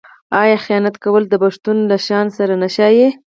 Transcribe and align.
آیا 0.41 0.57
خیانت 0.65 0.95
کول 1.03 1.23
د 1.29 1.33
پښتون 1.43 1.77
له 1.89 1.97
شان 2.05 2.27
سره 2.37 2.53
نه 2.61 2.67
ښايي؟ 2.75 3.07